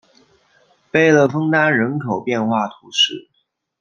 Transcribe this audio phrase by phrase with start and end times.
[0.89, 3.29] 贝勒枫丹人口变化图示